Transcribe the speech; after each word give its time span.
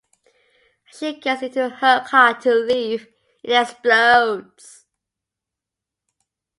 As 0.91 0.97
she 0.97 1.19
gets 1.19 1.43
into 1.43 1.69
her 1.69 2.03
car 2.03 2.33
to 2.41 2.51
leave, 2.55 3.07
it 3.43 3.51
explodes. 3.51 4.87